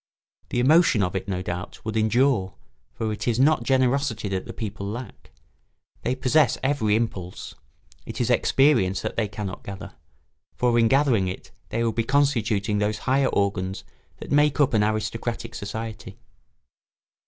[0.49, 2.55] The emotion of it, no doubt, would endure,
[2.91, 5.29] for it is not generosity that the people lack.
[6.01, 7.53] They possess every impulse;
[8.07, 9.93] it is experience that they cannot gather,
[10.55, 13.83] for in gathering it they would be constituting those higher organs
[14.17, 16.17] that make up an aristocratic society.